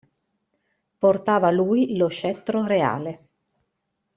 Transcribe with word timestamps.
Portava 0.97 1.51
lui 1.51 1.95
lo 1.95 2.07
scettro 2.07 2.65
reale. 2.65 3.27